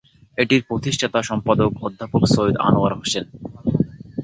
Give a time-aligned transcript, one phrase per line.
[0.37, 3.25] এটির প্রতিষ্ঠাতা সম্পাদক অধ্যাপক সৈয়দ আনোয়ার হোসেন।